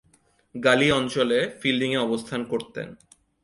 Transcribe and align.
গালি 0.55 0.87
অঞ্চলে 0.91 1.39
ফিল্ডিংয়ে 1.61 1.97
অবস্থান 1.97 2.41
করতেন। 2.43 2.87